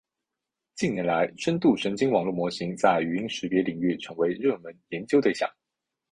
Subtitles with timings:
[0.73, 5.47] 近年来，深度神经网络模型在语音识别领域成为热门研究对象。